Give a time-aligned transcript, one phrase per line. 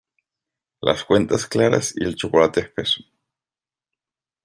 [0.81, 3.03] Las cuentas claras y el chocolate espeso.